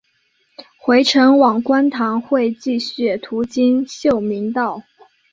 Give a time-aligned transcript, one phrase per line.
[0.79, 4.81] 回程往观塘会继续途经秀明道。